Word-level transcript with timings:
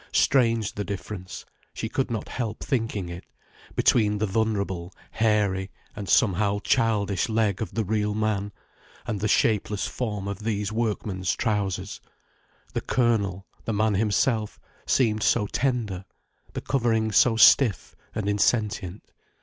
Strange 0.13 0.73
the 0.73 0.83
difference—she 0.83 1.87
could 1.87 2.09
not 2.09 2.27
help 2.27 2.63
thinking 2.63 3.07
it—between 3.07 4.17
the 4.17 4.25
vulnerable 4.25 4.91
hairy, 5.11 5.69
and 5.95 6.09
somehow 6.09 6.57
childish 6.63 7.29
leg 7.29 7.61
of 7.61 7.75
the 7.75 7.83
real 7.83 8.15
man, 8.15 8.51
and 9.05 9.19
the 9.19 9.27
shapeless 9.27 9.85
form 9.85 10.27
of 10.27 10.39
these 10.39 10.71
workmen's 10.71 11.35
trousers. 11.35 12.01
The 12.73 12.81
kernel, 12.81 13.45
the 13.65 13.73
man 13.73 13.93
himself—seemed 13.93 15.21
so 15.21 15.45
tender—the 15.45 16.61
covering 16.61 17.11
so 17.11 17.35
stiff 17.35 17.95
and 18.15 18.27
insentient. 18.27 19.03